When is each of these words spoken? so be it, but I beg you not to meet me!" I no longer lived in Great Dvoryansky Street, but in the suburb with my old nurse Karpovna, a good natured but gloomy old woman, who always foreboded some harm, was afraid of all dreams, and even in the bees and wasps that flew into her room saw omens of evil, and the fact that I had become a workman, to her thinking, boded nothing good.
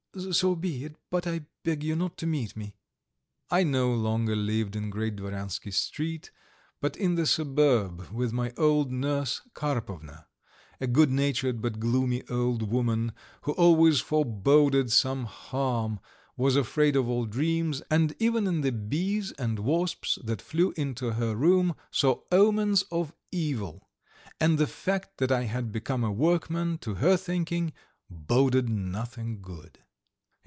so 0.33 0.57
be 0.57 0.83
it, 0.83 0.97
but 1.09 1.25
I 1.25 1.45
beg 1.63 1.85
you 1.85 1.95
not 1.95 2.17
to 2.17 2.27
meet 2.27 2.57
me!" 2.57 2.75
I 3.49 3.63
no 3.63 3.93
longer 3.93 4.35
lived 4.35 4.75
in 4.75 4.89
Great 4.89 5.15
Dvoryansky 5.15 5.71
Street, 5.71 6.31
but 6.81 6.97
in 6.97 7.15
the 7.15 7.25
suburb 7.25 8.09
with 8.11 8.33
my 8.33 8.51
old 8.57 8.91
nurse 8.91 9.39
Karpovna, 9.53 10.25
a 10.81 10.87
good 10.87 11.09
natured 11.11 11.61
but 11.61 11.79
gloomy 11.79 12.23
old 12.29 12.69
woman, 12.69 13.13
who 13.43 13.53
always 13.53 14.01
foreboded 14.01 14.91
some 14.91 15.23
harm, 15.23 16.01
was 16.35 16.57
afraid 16.57 16.97
of 16.97 17.07
all 17.07 17.23
dreams, 17.23 17.81
and 17.89 18.13
even 18.19 18.47
in 18.47 18.59
the 18.59 18.73
bees 18.73 19.31
and 19.39 19.59
wasps 19.59 20.19
that 20.25 20.41
flew 20.41 20.73
into 20.75 21.11
her 21.13 21.37
room 21.37 21.73
saw 21.89 22.19
omens 22.33 22.81
of 22.91 23.13
evil, 23.31 23.87
and 24.41 24.57
the 24.57 24.67
fact 24.67 25.19
that 25.19 25.31
I 25.31 25.43
had 25.43 25.71
become 25.71 26.03
a 26.03 26.11
workman, 26.11 26.79
to 26.79 26.95
her 26.95 27.15
thinking, 27.15 27.71
boded 28.09 28.67
nothing 28.67 29.41
good. 29.41 29.77